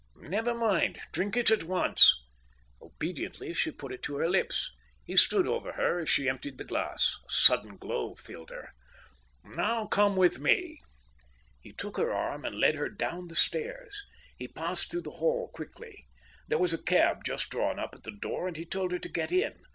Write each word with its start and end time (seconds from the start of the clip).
"Never 0.15 0.55
mind! 0.55 0.99
Drink 1.11 1.37
it 1.37 1.51
at 1.51 1.61
once." 1.65 2.19
Obediently 2.81 3.53
she 3.53 3.69
put 3.69 3.91
it 3.91 4.01
to 4.01 4.15
her 4.15 4.27
lips. 4.27 4.71
He 5.05 5.15
stood 5.15 5.45
over 5.47 5.73
her 5.73 5.99
as 5.99 6.09
she 6.09 6.27
emptied 6.27 6.57
the 6.57 6.63
glass. 6.63 7.17
A 7.29 7.31
sudden 7.31 7.77
glow 7.77 8.15
filled 8.15 8.49
her. 8.49 8.71
"Now 9.43 9.85
come 9.85 10.15
with 10.15 10.39
me." 10.39 10.79
He 11.61 11.71
took 11.71 11.97
her 11.97 12.11
arm 12.11 12.45
and 12.45 12.59
led 12.59 12.73
her 12.73 12.89
down 12.89 13.27
the 13.27 13.35
stairs. 13.35 14.01
He 14.35 14.47
passed 14.47 14.89
through 14.89 15.01
the 15.03 15.11
hall 15.21 15.49
quickly. 15.53 16.07
There 16.47 16.57
was 16.57 16.73
a 16.73 16.81
cab 16.81 17.23
just 17.23 17.51
drawn 17.51 17.77
up 17.77 17.93
at 17.93 18.01
the 18.01 18.09
door, 18.11 18.47
and 18.47 18.57
he 18.57 18.65
told 18.65 18.91
her 18.93 18.97
to 19.05 19.07
get 19.07 19.31
in. 19.31 19.53